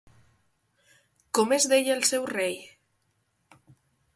Com 1.39 1.53
es 1.59 1.67
deia 1.73 1.93
el 1.99 2.09
seu 2.13 2.25
rei? 2.33 2.57